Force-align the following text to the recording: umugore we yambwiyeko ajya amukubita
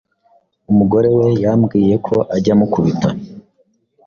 umugore 0.71 1.07
we 1.17 1.27
yambwiyeko 1.43 2.15
ajya 2.35 2.51
amukubita 2.55 3.09